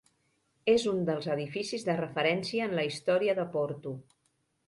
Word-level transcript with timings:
És 0.71 0.85
un 0.91 1.01
dels 1.09 1.27
edificis 1.33 1.85
de 1.91 1.97
referència 1.99 2.69
en 2.69 2.75
la 2.79 2.85
història 2.89 3.37
de 3.43 3.49
Porto. 3.57 3.93